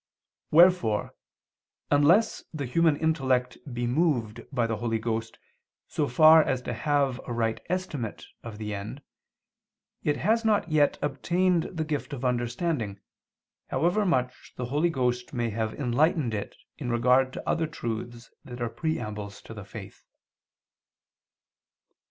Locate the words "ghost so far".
4.97-6.41